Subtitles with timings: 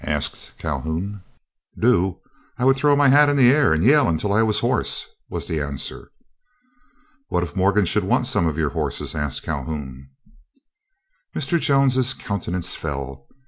[0.03, 1.21] asked Calhoun.
[1.77, 2.21] "Do?
[2.57, 5.45] I would throw my hat in the air and yell until I was hoarse," was
[5.45, 6.09] the answer.
[7.27, 10.09] "What if Morgan should want some of your horses?" asked Calhoun.
[11.35, 11.59] Mr.
[11.59, 13.27] Jones's countenance fell.